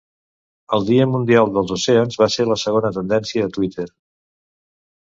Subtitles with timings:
[0.77, 3.89] El Dia mundial dels oceans va ser la segona tendència a Twitter.